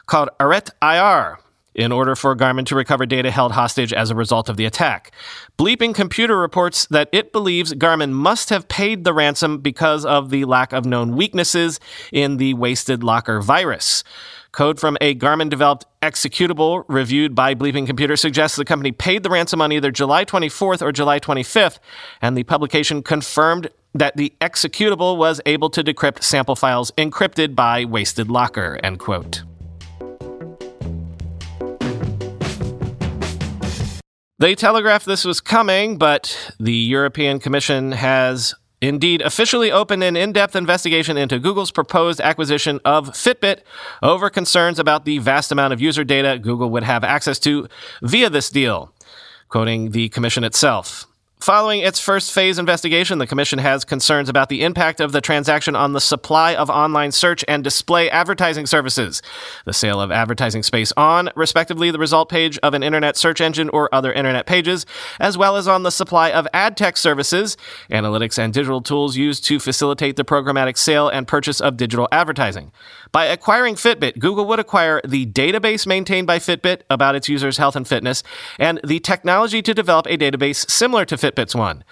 called 0.05 0.29
Arete 0.39 0.69
IR, 0.81 1.39
in 1.73 1.91
order 1.91 2.15
for 2.15 2.35
Garmin 2.35 2.65
to 2.65 2.75
recover 2.75 3.05
data 3.05 3.31
held 3.31 3.53
hostage 3.53 3.93
as 3.93 4.09
a 4.09 4.15
result 4.15 4.49
of 4.49 4.57
the 4.57 4.65
attack. 4.65 5.11
Bleeping 5.57 5.95
Computer 5.95 6.37
reports 6.37 6.85
that 6.87 7.07
it 7.11 7.31
believes 7.31 7.73
Garmin 7.73 8.11
must 8.11 8.49
have 8.49 8.67
paid 8.67 9.03
the 9.03 9.13
ransom 9.13 9.59
because 9.59 10.05
of 10.05 10.29
the 10.29 10.45
lack 10.45 10.73
of 10.73 10.85
known 10.85 11.15
weaknesses 11.15 11.79
in 12.11 12.37
the 12.37 12.53
Wasted 12.55 13.03
Locker 13.03 13.41
virus. 13.41 14.03
Code 14.51 14.79
from 14.79 14.97
a 15.01 15.15
Garmin 15.15 15.49
developed 15.49 15.85
executable 16.01 16.83
reviewed 16.87 17.35
by 17.35 17.53
Bleeping 17.53 17.85
Computer 17.85 18.15
suggests 18.15 18.57
the 18.57 18.65
company 18.65 18.91
paid 18.91 19.23
the 19.23 19.29
ransom 19.29 19.61
on 19.61 19.71
either 19.71 19.91
July 19.91 20.25
24th 20.25 20.81
or 20.81 20.91
July 20.91 21.19
25th, 21.19 21.79
and 22.21 22.37
the 22.37 22.43
publication 22.43 23.03
confirmed 23.03 23.69
that 23.93 24.15
the 24.15 24.33
executable 24.41 25.17
was 25.17 25.41
able 25.45 25.69
to 25.69 25.83
decrypt 25.83 26.23
sample 26.23 26.55
files 26.55 26.91
encrypted 26.91 27.55
by 27.55 27.85
Wasted 27.85 28.29
Locker, 28.29 28.79
end 28.83 28.99
quote. 28.99 29.43
They 34.39 34.53
telegraphed 34.53 35.07
this 35.07 35.25
was 35.25 35.41
coming, 35.41 35.97
but 35.97 36.53
the 36.59 36.71
European 36.71 37.39
Commission 37.39 37.91
has 37.91 38.53
indeed 38.81 39.21
officially 39.21 39.71
opened 39.71 40.03
an 40.03 40.15
in 40.15 40.31
depth 40.31 40.55
investigation 40.55 41.17
into 41.17 41.39
Google's 41.39 41.71
proposed 41.71 42.21
acquisition 42.21 42.79
of 42.85 43.09
Fitbit 43.09 43.61
over 44.03 44.29
concerns 44.29 44.79
about 44.79 45.05
the 45.05 45.17
vast 45.17 45.51
amount 45.51 45.73
of 45.73 45.81
user 45.81 46.03
data 46.03 46.37
Google 46.37 46.69
would 46.69 46.83
have 46.83 47.03
access 47.03 47.39
to 47.39 47.67
via 48.01 48.29
this 48.29 48.49
deal. 48.49 48.93
Quoting 49.49 49.91
the 49.91 50.09
Commission 50.09 50.43
itself. 50.43 51.06
Following 51.39 51.81
its 51.81 51.99
first 51.99 52.31
phase 52.31 52.57
investigation, 52.57 53.19
the 53.19 53.27
Commission 53.27 53.59
has 53.59 53.85
concerns 53.85 54.27
about 54.27 54.49
the 54.49 54.63
impact 54.63 54.99
of 54.99 55.11
the 55.11 55.21
transaction 55.21 55.75
on 55.75 55.93
the 55.93 56.01
supply 56.01 56.55
of 56.55 56.67
online 56.67 57.11
search 57.11 57.45
and 57.47 57.63
display 57.63 58.09
advertising 58.09 58.65
services, 58.65 59.21
the 59.63 59.71
sale 59.71 60.01
of 60.01 60.11
advertising 60.11 60.63
space 60.63 60.91
on, 60.97 61.29
respectively, 61.35 61.91
the 61.91 61.99
result 61.99 62.27
page 62.27 62.57
of 62.63 62.73
an 62.73 62.81
internet 62.81 63.15
search 63.15 63.39
engine 63.39 63.69
or 63.69 63.87
other 63.93 64.11
internet 64.11 64.47
pages, 64.47 64.87
as 65.19 65.37
well 65.37 65.55
as 65.55 65.67
on 65.67 65.83
the 65.83 65.91
supply 65.91 66.31
of 66.31 66.47
ad 66.53 66.75
tech 66.75 66.97
services, 66.97 67.55
analytics, 67.91 68.39
and 68.39 68.51
digital 68.51 68.81
tools 68.81 69.15
used 69.15 69.45
to 69.45 69.59
facilitate 69.59 70.15
the 70.15 70.25
programmatic 70.25 70.75
sale 70.75 71.07
and 71.07 71.27
purchase 71.27 71.61
of 71.61 71.77
digital 71.77 72.07
advertising. 72.11 72.71
By 73.11 73.25
acquiring 73.25 73.75
Fitbit, 73.75 74.17
Google 74.17 74.45
would 74.47 74.59
acquire 74.59 75.01
the 75.05 75.27
database 75.27 75.85
maintained 75.85 76.25
by 76.25 76.39
Fitbit 76.39 76.81
about 76.89 77.15
its 77.15 77.29
users' 77.29 77.57
health 77.57 77.75
and 77.75 77.87
fitness 77.87 78.23
and 78.57 78.81
the 78.83 78.99
technology 78.99 79.61
to 79.61 79.73
develop 79.75 80.07
a 80.07 80.17
database 80.17 80.69
similar 80.69 81.05
to 81.05 81.26
Fitbit's 81.27 81.55
one. 81.55 81.83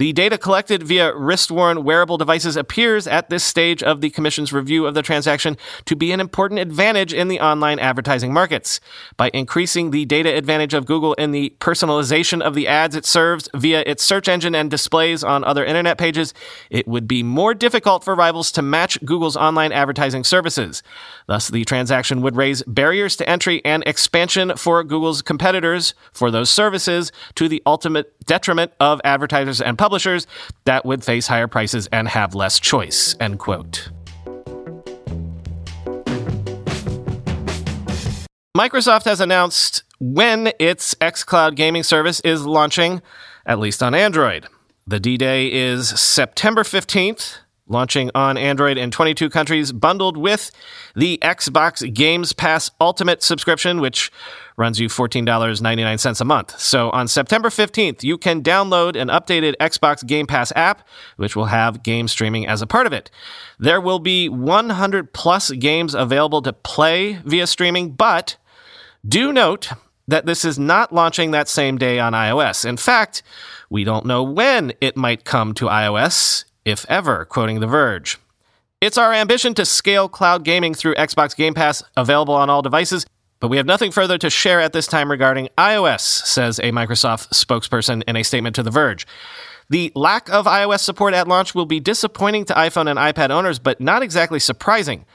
The 0.00 0.14
data 0.14 0.38
collected 0.38 0.82
via 0.82 1.14
wrist 1.14 1.50
worn 1.50 1.84
wearable 1.84 2.16
devices 2.16 2.56
appears 2.56 3.06
at 3.06 3.28
this 3.28 3.44
stage 3.44 3.82
of 3.82 4.00
the 4.00 4.08
Commission's 4.08 4.50
review 4.50 4.86
of 4.86 4.94
the 4.94 5.02
transaction 5.02 5.58
to 5.84 5.94
be 5.94 6.10
an 6.10 6.20
important 6.20 6.58
advantage 6.58 7.12
in 7.12 7.28
the 7.28 7.38
online 7.38 7.78
advertising 7.78 8.32
markets. 8.32 8.80
By 9.18 9.30
increasing 9.34 9.90
the 9.90 10.06
data 10.06 10.34
advantage 10.34 10.72
of 10.72 10.86
Google 10.86 11.12
in 11.12 11.32
the 11.32 11.54
personalization 11.60 12.40
of 12.40 12.54
the 12.54 12.66
ads 12.66 12.96
it 12.96 13.04
serves 13.04 13.50
via 13.54 13.82
its 13.84 14.02
search 14.02 14.26
engine 14.26 14.54
and 14.54 14.70
displays 14.70 15.22
on 15.22 15.44
other 15.44 15.66
internet 15.66 15.98
pages, 15.98 16.32
it 16.70 16.88
would 16.88 17.06
be 17.06 17.22
more 17.22 17.52
difficult 17.52 18.02
for 18.02 18.14
rivals 18.14 18.50
to 18.52 18.62
match 18.62 18.98
Google's 19.04 19.36
online 19.36 19.70
advertising 19.70 20.24
services. 20.24 20.82
Thus, 21.26 21.48
the 21.48 21.66
transaction 21.66 22.22
would 22.22 22.36
raise 22.36 22.62
barriers 22.62 23.16
to 23.16 23.28
entry 23.28 23.62
and 23.66 23.84
expansion 23.86 24.56
for 24.56 24.82
Google's 24.82 25.20
competitors 25.20 25.92
for 26.10 26.30
those 26.30 26.48
services 26.48 27.12
to 27.34 27.48
the 27.48 27.62
ultimate 27.66 28.14
detriment 28.24 28.72
of 28.80 28.98
advertisers 29.04 29.60
and 29.60 29.76
publishers 29.76 29.89
publishers 29.90 30.28
that 30.66 30.86
would 30.86 31.02
face 31.02 31.26
higher 31.26 31.48
prices 31.48 31.88
and 31.90 32.06
have 32.06 32.32
less 32.32 32.60
choice. 32.60 33.16
End 33.18 33.40
quote. 33.40 33.90
Microsoft 38.56 39.04
has 39.04 39.20
announced 39.20 39.82
when 39.98 40.52
its 40.60 40.94
xCloud 40.94 41.56
gaming 41.56 41.82
service 41.82 42.20
is 42.20 42.46
launching, 42.46 43.02
at 43.44 43.58
least 43.58 43.82
on 43.82 43.92
Android. 43.92 44.46
The 44.86 45.00
D 45.00 45.16
Day 45.16 45.50
is 45.50 45.88
September 45.88 46.62
15th, 46.62 47.38
launching 47.66 48.12
on 48.14 48.36
Android 48.36 48.78
in 48.78 48.92
22 48.92 49.28
countries, 49.28 49.72
bundled 49.72 50.16
with 50.16 50.52
the 50.94 51.18
Xbox 51.20 51.92
Games 51.92 52.32
Pass 52.32 52.70
Ultimate 52.80 53.24
subscription, 53.24 53.80
which 53.80 54.12
runs 54.60 54.78
you 54.78 54.88
$14.99 54.88 56.20
a 56.20 56.24
month. 56.24 56.60
So 56.60 56.90
on 56.90 57.08
September 57.08 57.48
15th, 57.48 58.04
you 58.04 58.18
can 58.18 58.42
download 58.42 58.94
an 58.94 59.08
updated 59.08 59.54
Xbox 59.58 60.06
Game 60.06 60.26
Pass 60.26 60.52
app, 60.54 60.86
which 61.16 61.34
will 61.34 61.46
have 61.46 61.82
game 61.82 62.06
streaming 62.06 62.46
as 62.46 62.60
a 62.60 62.66
part 62.66 62.86
of 62.86 62.92
it. 62.92 63.10
There 63.58 63.80
will 63.80 63.98
be 63.98 64.28
100 64.28 65.14
plus 65.14 65.50
games 65.52 65.94
available 65.94 66.42
to 66.42 66.52
play 66.52 67.14
via 67.24 67.46
streaming, 67.46 67.92
but 67.92 68.36
do 69.08 69.32
note 69.32 69.70
that 70.06 70.26
this 70.26 70.44
is 70.44 70.58
not 70.58 70.92
launching 70.92 71.30
that 71.30 71.48
same 71.48 71.78
day 71.78 71.98
on 71.98 72.12
iOS. 72.12 72.66
In 72.66 72.76
fact, 72.76 73.22
we 73.70 73.82
don't 73.82 74.04
know 74.04 74.22
when 74.22 74.74
it 74.80 74.96
might 74.96 75.24
come 75.24 75.54
to 75.54 75.66
iOS, 75.66 76.44
if 76.66 76.84
ever, 76.88 77.24
quoting 77.24 77.60
The 77.60 77.66
Verge. 77.66 78.18
It's 78.82 78.98
our 78.98 79.12
ambition 79.12 79.54
to 79.54 79.64
scale 79.64 80.08
cloud 80.08 80.44
gaming 80.44 80.74
through 80.74 80.96
Xbox 80.96 81.34
Game 81.34 81.54
Pass, 81.54 81.82
available 81.96 82.34
on 82.34 82.50
all 82.50 82.62
devices, 82.62 83.06
but 83.40 83.48
we 83.48 83.56
have 83.56 83.66
nothing 83.66 83.90
further 83.90 84.18
to 84.18 84.30
share 84.30 84.60
at 84.60 84.72
this 84.72 84.86
time 84.86 85.10
regarding 85.10 85.48
iOS, 85.58 86.00
says 86.00 86.58
a 86.58 86.70
Microsoft 86.70 87.30
spokesperson 87.30 88.02
in 88.06 88.16
a 88.16 88.22
statement 88.22 88.54
to 88.56 88.62
The 88.62 88.70
Verge. 88.70 89.06
The 89.70 89.92
lack 89.94 90.28
of 90.28 90.46
iOS 90.46 90.80
support 90.80 91.14
at 91.14 91.28
launch 91.28 91.54
will 91.54 91.66
be 91.66 91.80
disappointing 91.80 92.44
to 92.46 92.54
iPhone 92.54 92.90
and 92.90 92.98
iPad 92.98 93.30
owners, 93.30 93.58
but 93.58 93.80
not 93.80 94.02
exactly 94.02 94.38
surprising. 94.38 95.06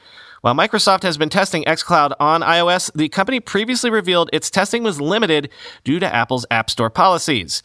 While 0.46 0.54
Microsoft 0.54 1.02
has 1.02 1.18
been 1.18 1.28
testing 1.28 1.64
xCloud 1.64 2.12
on 2.20 2.40
iOS, 2.42 2.92
the 2.94 3.08
company 3.08 3.40
previously 3.40 3.90
revealed 3.90 4.30
its 4.32 4.48
testing 4.48 4.84
was 4.84 5.00
limited 5.00 5.50
due 5.82 5.98
to 5.98 6.06
Apple's 6.14 6.46
App 6.52 6.70
Store 6.70 6.88
policies. 6.88 7.64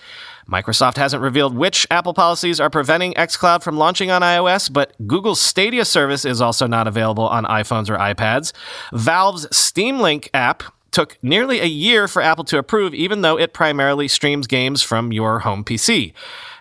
Microsoft 0.52 0.98
hasn't 0.98 1.22
revealed 1.22 1.56
which 1.56 1.86
Apple 1.92 2.16
policies 2.16 2.60
are 2.60 2.72
preventing 2.72 3.14
xCloud 3.14 3.62
from 3.62 3.78
launching 3.78 4.10
on 4.10 4.24
iOS, 4.24 4.74
but 4.74 4.96
Google's 5.06 5.40
Stadia 5.40 5.86
service 5.86 6.26
is 6.26 6.42
also 6.42 6.66
not 6.66 6.88
available 6.88 7.28
on 7.28 7.46
iPhones 7.46 7.88
or 7.88 7.98
iPads. 7.98 8.52
Valve's 8.94 9.46
Steam 9.56 10.00
Link 10.00 10.32
app 10.34 10.64
took 10.92 11.18
nearly 11.22 11.60
a 11.60 11.66
year 11.66 12.08
for 12.08 12.22
Apple 12.22 12.44
to 12.46 12.58
approve, 12.58 12.94
even 12.94 13.22
though 13.22 13.38
it 13.38 13.54
primarily 13.54 14.08
streams 14.08 14.48
games 14.48 14.82
from 14.82 15.12
your 15.12 15.40
home 15.40 15.64
PC. 15.64 16.14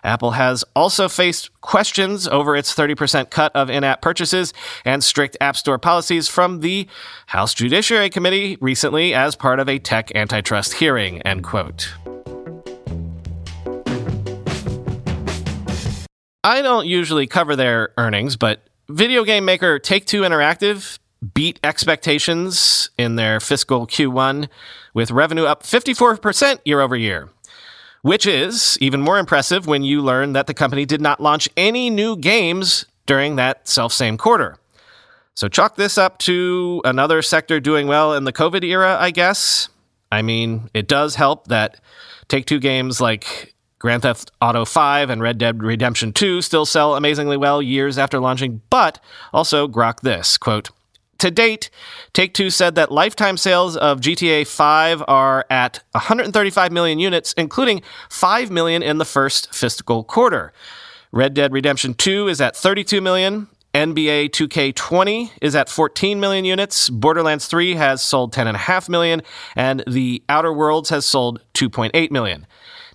Apple 0.03 0.31
has 0.31 0.63
also 0.75 1.07
faced 1.07 1.49
questions 1.61 2.27
over 2.27 2.55
its 2.55 2.73
30% 2.73 3.29
cut 3.29 3.55
of 3.55 3.69
in 3.69 3.83
app 3.83 4.01
purchases 4.01 4.53
and 4.83 5.03
strict 5.03 5.37
App 5.39 5.55
Store 5.55 5.77
policies 5.77 6.27
from 6.27 6.61
the 6.61 6.87
House 7.27 7.53
Judiciary 7.53 8.09
Committee 8.09 8.57
recently 8.61 9.13
as 9.13 9.35
part 9.35 9.59
of 9.59 9.69
a 9.69 9.77
tech 9.79 10.11
antitrust 10.15 10.73
hearing. 10.73 11.21
End 11.21 11.43
quote. 11.43 11.93
I 16.43 16.63
don't 16.63 16.87
usually 16.87 17.27
cover 17.27 17.55
their 17.55 17.89
earnings, 17.97 18.35
but 18.35 18.63
video 18.89 19.23
game 19.23 19.45
maker 19.45 19.77
Take 19.77 20.05
Two 20.05 20.21
Interactive 20.21 20.97
beat 21.33 21.59
expectations 21.63 22.89
in 22.97 23.15
their 23.15 23.39
fiscal 23.39 23.85
Q1 23.85 24.49
with 24.93 25.11
revenue 25.11 25.45
up 25.45 25.63
54% 25.63 26.59
year 26.65 26.81
over 26.81 26.95
year, 26.95 27.29
which 28.01 28.25
is 28.25 28.77
even 28.81 29.01
more 29.01 29.19
impressive 29.19 29.67
when 29.67 29.83
you 29.83 30.01
learn 30.01 30.33
that 30.33 30.47
the 30.47 30.53
company 30.53 30.85
did 30.85 31.01
not 31.01 31.19
launch 31.19 31.47
any 31.55 31.89
new 31.89 32.15
games 32.15 32.85
during 33.05 33.35
that 33.35 33.67
self 33.67 33.93
same 33.93 34.17
quarter. 34.17 34.57
So 35.33 35.47
chalk 35.47 35.75
this 35.75 35.97
up 35.97 36.17
to 36.19 36.81
another 36.83 37.21
sector 37.21 37.59
doing 37.59 37.87
well 37.87 38.13
in 38.13 38.25
the 38.25 38.33
COVID 38.33 38.63
era, 38.63 38.97
I 38.99 39.11
guess. 39.11 39.69
I 40.11 40.21
mean, 40.21 40.69
it 40.73 40.87
does 40.87 41.15
help 41.15 41.47
that 41.47 41.79
Take 42.27 42.45
Two 42.45 42.59
games 42.59 42.99
like 42.99 43.53
Grand 43.79 44.03
Theft 44.03 44.31
Auto 44.41 44.65
5 44.65 45.09
and 45.09 45.21
Red 45.21 45.37
Dead 45.37 45.63
Redemption 45.63 46.13
2 46.13 46.41
still 46.41 46.65
sell 46.65 46.95
amazingly 46.95 47.37
well 47.37 47.61
years 47.61 47.97
after 47.97 48.19
launching, 48.19 48.61
but 48.69 48.99
also 49.33 49.67
grok 49.67 50.01
this 50.01 50.37
quote, 50.37 50.69
to 51.21 51.29
date, 51.31 51.69
Take 52.13 52.33
Two 52.33 52.49
said 52.49 52.73
that 52.75 52.91
lifetime 52.91 53.37
sales 53.37 53.77
of 53.77 54.01
GTA 54.01 54.47
5 54.47 55.03
are 55.07 55.45
at 55.51 55.83
135 55.91 56.71
million 56.71 56.97
units, 56.97 57.33
including 57.33 57.83
5 58.09 58.49
million 58.49 58.81
in 58.81 58.97
the 58.97 59.05
first 59.05 59.53
fiscal 59.53 60.03
quarter. 60.03 60.51
Red 61.11 61.35
Dead 61.35 61.53
Redemption 61.53 61.93
2 61.93 62.27
is 62.27 62.41
at 62.41 62.55
32 62.55 63.01
million. 63.01 63.47
NBA 63.75 64.31
2K20 64.31 65.31
is 65.41 65.55
at 65.55 65.69
14 65.69 66.19
million 66.19 66.43
units. 66.43 66.89
Borderlands 66.89 67.45
3 67.45 67.75
has 67.75 68.01
sold 68.01 68.33
10.5 68.33 68.89
million, 68.89 69.21
and 69.55 69.83
The 69.85 70.23
Outer 70.27 70.51
Worlds 70.51 70.89
has 70.89 71.05
sold 71.05 71.39
2.8 71.53 72.09
million. 72.11 72.47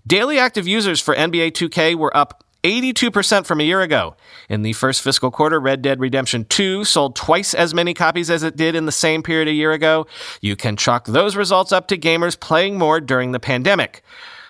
Daily 0.04 0.38
active 0.38 0.66
users 0.66 1.00
for 1.00 1.14
NBA 1.14 1.52
2K 1.52 1.94
were 1.94 2.14
up 2.16 2.44
82% 2.66 3.46
from 3.46 3.60
a 3.60 3.64
year 3.64 3.80
ago. 3.80 4.16
In 4.48 4.62
the 4.62 4.72
first 4.72 5.00
fiscal 5.02 5.30
quarter, 5.30 5.60
Red 5.60 5.82
Dead 5.82 6.00
Redemption 6.00 6.44
2 6.46 6.84
sold 6.84 7.14
twice 7.14 7.54
as 7.54 7.72
many 7.72 7.94
copies 7.94 8.28
as 8.28 8.42
it 8.42 8.56
did 8.56 8.74
in 8.74 8.86
the 8.86 8.92
same 8.92 9.22
period 9.22 9.46
a 9.46 9.52
year 9.52 9.72
ago. 9.72 10.06
You 10.40 10.56
can 10.56 10.76
chalk 10.76 11.06
those 11.06 11.36
results 11.36 11.70
up 11.70 11.86
to 11.88 11.96
gamers 11.96 12.38
playing 12.38 12.76
more 12.76 13.00
during 13.00 13.30
the 13.30 13.38
pandemic. 13.38 14.02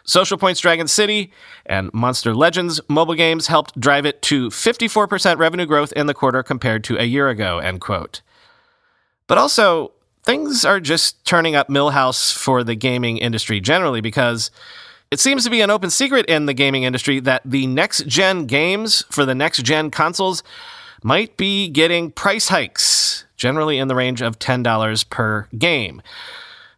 Social 0.05 0.39
Point's 0.39 0.61
Dragon 0.61 0.89
City 0.89 1.31
and 1.67 1.93
Monster 1.93 2.35
Legends 2.35 2.81
mobile 2.89 3.15
games 3.15 3.49
helped 3.49 3.79
drive 3.79 4.07
it 4.07 4.23
to 4.23 4.49
54% 4.49 5.39
revenue 5.39 5.67
growth 5.67 5.93
in 5.93 6.07
the 6.07 6.15
quarter 6.15 6.43
compared 6.43 6.85
to 6.85 6.97
a 6.97 7.05
year 7.05 7.29
ago, 7.29 7.59
end 7.59 7.81
quote. 7.81 8.23
But 9.27 9.37
also, 9.37 9.93
things 10.23 10.65
are 10.65 10.81
just 10.81 11.25
turning 11.27 11.55
up 11.55 11.69
Milhouse 11.69 12.33
for 12.33 12.65
the 12.65 12.77
gaming 12.77 13.19
industry 13.19 13.61
generally 13.61 14.01
because 14.01 14.51
it 15.11 15.21
seems 15.21 15.45
to 15.45 15.51
be 15.51 15.61
an 15.61 15.71
open 15.71 15.91
secret 15.91 16.27
in 16.27 16.47
the 16.47 16.55
gaming 16.55 16.83
industry 16.83 17.21
that 17.21 17.43
the 17.45 17.67
next 17.67 18.07
gen 18.07 18.47
games 18.47 19.05
for 19.11 19.25
the 19.25 19.35
next 19.35 19.63
gen 19.63 19.91
consoles 19.91 20.43
might 21.03 21.37
be 21.37 21.69
getting 21.69 22.11
price 22.11 22.49
hikes, 22.49 23.25
generally 23.37 23.79
in 23.79 23.89
the 23.89 23.95
range 23.95 24.23
of 24.23 24.39
$10 24.39 25.11
per 25.11 25.49
game. 25.57 26.03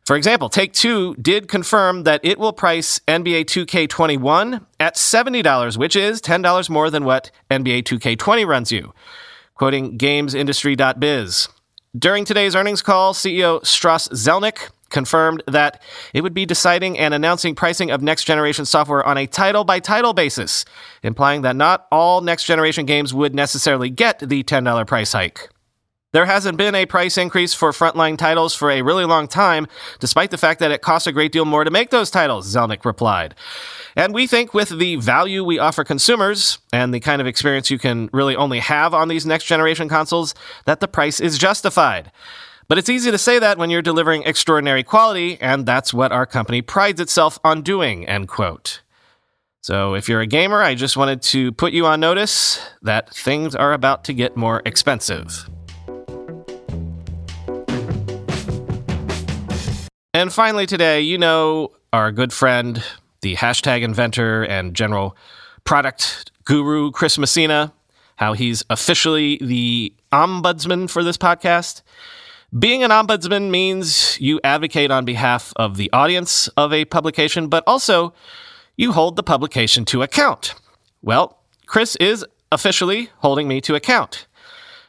For 0.05 0.17
example, 0.17 0.49
Take 0.49 0.73
Two 0.73 1.14
did 1.17 1.49
confirm 1.49 2.05
that 2.05 2.21
it 2.25 2.38
will 2.38 2.53
price 2.53 2.99
NBA 3.09 3.45
2K21 3.45 4.64
at 4.81 4.97
$70, 4.97 5.77
which 5.77 5.95
is 5.97 6.23
$10 6.23 6.71
more 6.71 6.91
than 6.91 7.05
what 7.05 7.31
NBA 7.51 7.83
2K20 7.83 8.47
runs 8.47 8.73
you. 8.73 8.95
Quoting 9.55 9.99
GamesIndustry.biz. 9.99 11.49
During 11.99 12.25
today's 12.25 12.55
earnings 12.55 12.81
call, 12.81 13.12
CEO 13.12 13.64
Strauss 13.67 14.09
Zelnick 14.09 14.71
confirmed 14.90 15.42
that 15.46 15.83
it 16.14 16.22
would 16.22 16.35
be 16.35 16.46
deciding 16.46 16.98
and 16.98 17.14
announcing 17.14 17.55
pricing 17.55 17.90
of 17.90 18.03
next 18.03 18.24
generation 18.24 18.64
software 18.64 19.05
on 19.05 19.18
a 19.18 19.27
title 19.27 19.64
by 19.64 19.81
title 19.81 20.12
basis, 20.12 20.64
implying 21.03 21.42
that 21.42 21.57
not 21.57 21.87
all 21.92 22.20
next 22.20 22.44
generation 22.44 22.87
games 22.87 23.12
would 23.12 23.35
necessarily 23.35 23.90
get 23.90 24.18
the 24.20 24.42
$10 24.42 24.87
price 24.87 25.12
hike. 25.12 25.48
There 26.12 26.24
hasn't 26.24 26.57
been 26.57 26.74
a 26.74 26.87
price 26.87 27.18
increase 27.18 27.53
for 27.53 27.70
frontline 27.70 28.16
titles 28.16 28.55
for 28.55 28.70
a 28.70 28.81
really 28.81 29.05
long 29.05 29.29
time, 29.29 29.66
despite 30.01 30.31
the 30.31 30.38
fact 30.38 30.59
that 30.61 30.70
it 30.70 30.81
costs 30.81 31.07
a 31.07 31.12
great 31.12 31.33
deal 31.33 31.44
more 31.44 31.64
to 31.64 31.70
make 31.70 31.90
those 31.90 32.11
titles, 32.11 32.53
Zelnick 32.53 32.87
replied. 32.87 33.35
And 33.94 34.14
we 34.14 34.27
think 34.27 34.55
with 34.55 34.70
the 34.70 34.96
value 34.96 35.44
we 35.44 35.59
offer 35.59 35.85
consumers 35.85 36.61
and 36.72 36.94
the 36.94 37.01
kind 37.01 37.20
of 37.20 37.27
experience 37.27 37.70
you 37.70 37.79
can 37.79 38.09
really 38.14 38.35
only 38.35 38.61
have 38.61 38.94
on 38.94 39.09
these 39.09 39.27
next 39.27 39.44
generation 39.44 39.87
consoles, 39.87 40.35
that 40.64 40.81
the 40.81 40.88
price 40.88 41.20
is 41.20 41.37
justified. 41.37 42.11
But 42.68 42.76
it's 42.76 42.90
easy 42.90 43.11
to 43.11 43.16
say 43.16 43.38
that 43.38 43.57
when 43.57 43.70
you're 43.70 43.81
delivering 43.81 44.24
extraordinary 44.24 44.83
quality, 44.83 45.40
and 45.40 45.64
that's 45.64 45.94
what 45.94 46.12
our 46.12 46.26
company 46.26 46.61
prides 46.61 47.00
itself 47.00 47.38
on 47.42 47.62
doing, 47.62 48.07
end 48.07 48.28
quote. 48.28 48.83
So 49.62 49.94
if 49.94 50.07
you're 50.07 50.20
a 50.20 50.26
gamer, 50.26 50.62
I 50.62 50.74
just 50.74 50.94
wanted 50.94 51.22
to 51.22 51.50
put 51.52 51.72
you 51.72 51.87
on 51.87 51.98
notice 51.98 52.61
that 52.83 53.09
things 53.14 53.54
are 53.54 53.72
about 53.72 54.04
to 54.04 54.12
get 54.12 54.37
more 54.37 54.61
expensive. 54.66 55.48
And 60.12 60.31
finally, 60.31 60.66
today, 60.66 61.00
you 61.00 61.16
know 61.16 61.72
our 61.94 62.12
good 62.12 62.35
friend, 62.35 62.85
the 63.22 63.37
hashtag 63.37 63.81
inventor 63.81 64.44
and 64.44 64.74
general 64.74 65.16
product 65.64 66.33
guru, 66.44 66.90
Chris 66.90 67.16
Messina, 67.16 67.72
how 68.16 68.35
he's 68.35 68.62
officially 68.68 69.38
the 69.40 69.94
ombudsman 70.12 70.90
for 70.90 71.02
this 71.02 71.16
podcast. 71.16 71.81
Being 72.56 72.82
an 72.82 72.90
ombudsman 72.90 73.50
means 73.50 74.18
you 74.22 74.40
advocate 74.42 74.90
on 74.90 75.04
behalf 75.04 75.52
of 75.56 75.76
the 75.76 75.92
audience 75.92 76.48
of 76.56 76.72
a 76.72 76.87
publication, 76.87 77.48
but 77.48 77.62
also 77.66 78.14
you 78.74 78.92
hold 78.92 79.16
the 79.16 79.22
publication 79.22 79.84
to 79.87 80.00
account. 80.00 80.54
Well, 81.02 81.40
Chris 81.66 81.94
is 81.96 82.24
officially 82.50 83.11
holding 83.18 83.48
me 83.48 83.61
to 83.61 83.74
account. 83.74 84.26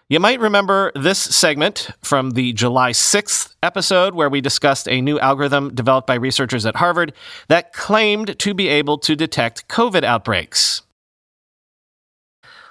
You 0.07 0.21
might 0.21 0.39
remember 0.39 0.93
this 0.95 1.19
segment 1.19 1.89
from 2.01 2.31
the 2.31 2.53
July 2.53 2.91
6th 2.91 3.55
episode 3.61 4.15
where 4.15 4.29
we 4.29 4.39
discussed 4.39 4.87
a 4.87 5.01
new 5.01 5.19
algorithm 5.19 5.75
developed 5.75 6.07
by 6.07 6.15
researchers 6.15 6.65
at 6.65 6.77
Harvard 6.77 7.11
that 7.49 7.73
claimed 7.73 8.39
to 8.39 8.53
be 8.53 8.69
able 8.69 8.97
to 8.99 9.17
detect 9.17 9.67
COVID 9.67 10.03
outbreaks. 10.05 10.81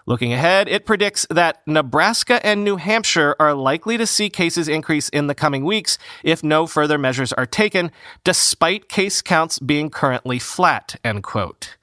Looking 0.09 0.33
ahead, 0.33 0.68
it 0.68 0.87
predicts 0.87 1.27
that 1.29 1.61
Nebraska 1.66 2.44
and 2.44 2.64
New 2.64 2.77
Hampshire 2.77 3.37
are 3.38 3.53
likely 3.53 3.99
to 3.99 4.07
see 4.07 4.31
cases 4.31 4.66
increase 4.66 5.11
in 5.11 5.27
the 5.27 5.35
coming 5.35 5.66
weeks 5.66 5.99
if 6.25 6.42
no 6.42 6.66
further 6.66 6.97
measures 6.97 7.35
are 7.35 7.44
taken, 7.44 7.92
despite 8.25 8.88
case 8.88 9.21
counts 9.21 9.59
being 9.59 9.90
currently 9.90 10.38
flat, 10.38 10.99
end 11.05 11.25
quote. 11.25 11.77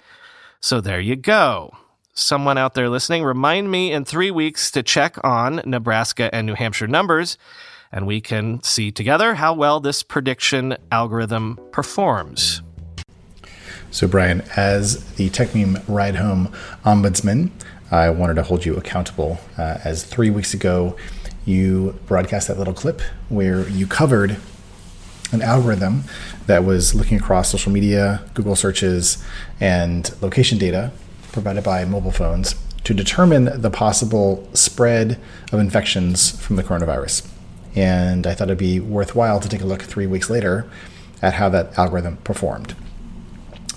So 0.60 0.82
there 0.82 1.00
you 1.00 1.16
go. 1.16 1.78
someone 2.16 2.58
out 2.58 2.74
there 2.74 2.90
listening, 2.90 3.24
remind 3.24 3.70
me 3.70 3.92
in 3.92 4.06
three 4.06 4.32
weeks 4.32 4.72
to 4.72 4.82
check 4.82 5.24
on 5.24 5.62
Nebraska 5.64 6.34
and 6.34 6.48
New 6.48 6.56
Hampshire 6.56 6.88
numbers, 6.88 7.38
and 7.92 8.08
we 8.08 8.22
can 8.22 8.64
see 8.64 8.92
together 8.92 9.36
how 9.36 9.54
well 9.54 9.80
this 9.80 10.02
prediction 10.02 10.78
algorithm 10.92 11.60
performs. 11.72 12.64
So, 13.92 14.08
Brian, 14.08 14.44
as 14.58 15.06
the 15.14 15.30
Techmeme 15.30 15.82
Ride 15.88 16.16
Home 16.16 16.52
Ombudsman, 16.84 17.52
I 17.92 18.10
wanted 18.10 18.36
to 18.36 18.44
hold 18.44 18.66
you 18.66 18.76
accountable. 18.76 19.40
Uh, 19.58 19.78
as 19.84 20.04
three 20.04 20.30
weeks 20.30 20.54
ago, 20.54 20.96
you 21.46 22.00
broadcast 22.08 22.48
that 22.48 22.58
little 22.58 22.74
clip 22.74 23.02
where 23.30 23.68
you 23.70 23.86
covered 23.86 24.38
an 25.32 25.42
algorithm 25.42 26.04
that 26.48 26.64
was 26.64 26.96
looking 26.96 27.18
across 27.18 27.50
social 27.50 27.72
media, 27.72 28.24
Google 28.34 28.56
searches, 28.56 29.24
and 29.60 30.12
location 30.22 30.58
data 30.58 30.92
provided 31.32 31.64
by 31.64 31.86
mobile 31.86 32.12
phones 32.12 32.56
to 32.84 32.94
determine 32.94 33.62
the 33.62 33.70
possible 33.70 34.48
spread 34.54 35.20
of 35.52 35.60
infections 35.60 36.40
from 36.40 36.56
the 36.56 36.64
coronavirus. 36.64 37.28
And 37.76 38.26
I 38.26 38.34
thought 38.34 38.48
it'd 38.48 38.58
be 38.58 38.80
worthwhile 38.80 39.40
to 39.40 39.50
take 39.50 39.62
a 39.62 39.66
look 39.66 39.82
three 39.82 40.08
weeks 40.08 40.30
later 40.30 40.70
at 41.22 41.34
how 41.34 41.50
that 41.50 41.78
algorithm 41.78 42.18
performed. 42.18 42.76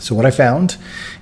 So, 0.00 0.14
what 0.14 0.26
I 0.26 0.30
found 0.30 0.76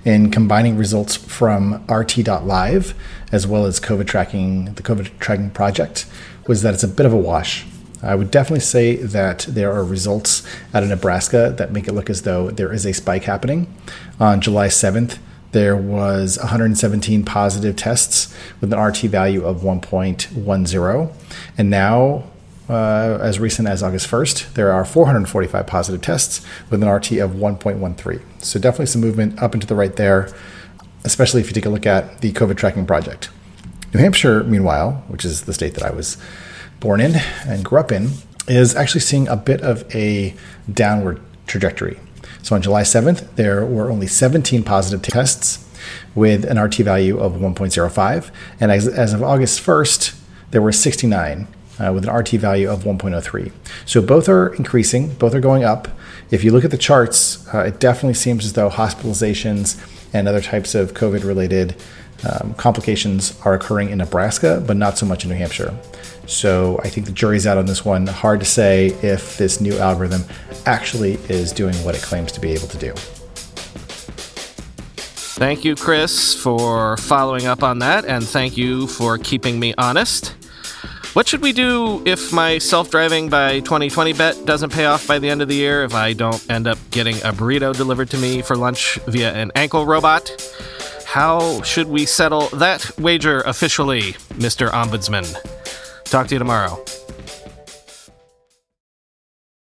in 0.04 0.30
combining 0.30 0.76
results 0.76 1.16
from 1.16 1.84
RT.live 1.88 2.94
as 3.32 3.46
well 3.46 3.64
as 3.66 3.80
COVID 3.80 4.06
tracking, 4.06 4.74
the 4.74 4.82
COVID 4.82 5.18
tracking 5.18 5.50
project, 5.50 6.06
was 6.46 6.62
that 6.62 6.74
it's 6.74 6.84
a 6.84 6.88
bit 6.88 7.06
of 7.06 7.12
a 7.12 7.16
wash. 7.16 7.64
I 8.02 8.14
would 8.14 8.30
definitely 8.30 8.60
say 8.60 8.96
that 8.96 9.46
there 9.48 9.72
are 9.72 9.82
results 9.82 10.46
out 10.74 10.82
of 10.82 10.88
Nebraska 10.90 11.54
that 11.56 11.72
make 11.72 11.88
it 11.88 11.92
look 11.92 12.10
as 12.10 12.22
though 12.22 12.50
there 12.50 12.72
is 12.72 12.84
a 12.84 12.92
spike 12.92 13.24
happening. 13.24 13.74
On 14.20 14.40
July 14.40 14.68
7th, 14.68 15.18
there 15.52 15.76
was 15.76 16.38
117 16.38 17.24
positive 17.24 17.76
tests 17.76 18.34
with 18.60 18.72
an 18.72 18.78
RT 18.78 18.98
value 18.98 19.44
of 19.44 19.62
1.10. 19.62 21.12
And 21.56 21.70
now 21.70 22.24
uh, 22.68 23.18
as 23.20 23.38
recent 23.38 23.68
as 23.68 23.82
August 23.82 24.10
1st, 24.10 24.54
there 24.54 24.72
are 24.72 24.84
445 24.84 25.66
positive 25.66 26.02
tests 26.02 26.44
with 26.70 26.82
an 26.82 26.88
RT 26.88 27.12
of 27.12 27.32
1.13. 27.32 28.20
So 28.42 28.58
definitely 28.58 28.86
some 28.86 29.00
movement 29.00 29.40
up 29.40 29.54
into 29.54 29.66
the 29.66 29.74
right 29.74 29.94
there, 29.94 30.32
especially 31.04 31.40
if 31.40 31.48
you 31.48 31.54
take 31.54 31.66
a 31.66 31.70
look 31.70 31.86
at 31.86 32.20
the 32.20 32.32
COVID 32.32 32.56
tracking 32.56 32.86
project. 32.86 33.30
New 33.94 34.00
Hampshire, 34.00 34.42
meanwhile, 34.44 35.04
which 35.08 35.24
is 35.24 35.42
the 35.42 35.54
state 35.54 35.74
that 35.74 35.84
I 35.84 35.90
was 35.90 36.16
born 36.80 37.00
in 37.00 37.14
and 37.46 37.64
grew 37.64 37.78
up 37.78 37.92
in, 37.92 38.10
is 38.48 38.74
actually 38.74 39.00
seeing 39.00 39.28
a 39.28 39.36
bit 39.36 39.60
of 39.62 39.84
a 39.94 40.34
downward 40.72 41.20
trajectory. 41.46 41.98
So 42.42 42.54
on 42.54 42.62
July 42.62 42.82
7th, 42.82 43.34
there 43.36 43.64
were 43.64 43.90
only 43.90 44.06
17 44.06 44.62
positive 44.64 45.02
tests 45.02 45.64
with 46.14 46.44
an 46.44 46.58
RT 46.58 46.76
value 46.76 47.18
of 47.18 47.34
1.05. 47.34 48.30
And 48.60 48.72
as, 48.72 48.86
as 48.86 49.12
of 49.12 49.22
August 49.22 49.64
1st, 49.64 50.18
there 50.50 50.62
were 50.62 50.72
69 50.72 51.48
uh, 51.78 51.92
with 51.92 52.06
an 52.06 52.14
RT 52.14 52.30
value 52.30 52.70
of 52.70 52.84
1.03. 52.84 53.52
So 53.84 54.02
both 54.02 54.28
are 54.28 54.54
increasing, 54.54 55.14
both 55.14 55.34
are 55.34 55.40
going 55.40 55.64
up. 55.64 55.88
If 56.30 56.42
you 56.42 56.50
look 56.50 56.64
at 56.64 56.70
the 56.70 56.78
charts, 56.78 57.46
uh, 57.54 57.60
it 57.60 57.80
definitely 57.80 58.14
seems 58.14 58.44
as 58.44 58.54
though 58.54 58.70
hospitalizations 58.70 59.78
and 60.12 60.28
other 60.28 60.40
types 60.40 60.74
of 60.74 60.94
COVID 60.94 61.24
related 61.24 61.76
um, 62.24 62.54
complications 62.54 63.38
are 63.44 63.54
occurring 63.54 63.90
in 63.90 63.98
Nebraska, 63.98 64.62
but 64.66 64.76
not 64.76 64.98
so 64.98 65.06
much 65.06 65.24
in 65.24 65.30
New 65.30 65.36
Hampshire. 65.36 65.76
So 66.26 66.80
I 66.82 66.88
think 66.88 67.06
the 67.06 67.12
jury's 67.12 67.46
out 67.46 67.58
on 67.58 67.66
this 67.66 67.84
one. 67.84 68.06
Hard 68.06 68.40
to 68.40 68.46
say 68.46 68.86
if 69.02 69.36
this 69.36 69.60
new 69.60 69.78
algorithm 69.78 70.24
actually 70.64 71.14
is 71.28 71.52
doing 71.52 71.74
what 71.84 71.94
it 71.94 72.02
claims 72.02 72.32
to 72.32 72.40
be 72.40 72.50
able 72.50 72.68
to 72.68 72.78
do. 72.78 72.92
Thank 75.38 75.64
you, 75.64 75.76
Chris, 75.76 76.34
for 76.34 76.96
following 76.96 77.46
up 77.46 77.62
on 77.62 77.80
that, 77.80 78.06
and 78.06 78.24
thank 78.24 78.56
you 78.56 78.86
for 78.86 79.18
keeping 79.18 79.60
me 79.60 79.74
honest. 79.76 80.34
What 81.16 81.26
should 81.26 81.40
we 81.40 81.54
do 81.54 82.02
if 82.04 82.30
my 82.30 82.58
self 82.58 82.90
driving 82.90 83.30
by 83.30 83.60
2020 83.60 84.12
bet 84.12 84.44
doesn't 84.44 84.70
pay 84.70 84.84
off 84.84 85.06
by 85.06 85.18
the 85.18 85.30
end 85.30 85.40
of 85.40 85.48
the 85.48 85.54
year? 85.54 85.82
If 85.82 85.94
I 85.94 86.12
don't 86.12 86.50
end 86.50 86.66
up 86.66 86.76
getting 86.90 87.16
a 87.22 87.32
burrito 87.32 87.74
delivered 87.74 88.10
to 88.10 88.18
me 88.18 88.42
for 88.42 88.54
lunch 88.54 88.98
via 89.06 89.32
an 89.32 89.50
ankle 89.54 89.86
robot? 89.86 90.30
How 91.06 91.62
should 91.62 91.86
we 91.86 92.04
settle 92.04 92.48
that 92.48 92.90
wager 92.98 93.40
officially, 93.46 94.12
Mr. 94.34 94.68
Ombudsman? 94.68 95.24
Talk 96.04 96.26
to 96.26 96.34
you 96.34 96.38
tomorrow. 96.38 96.84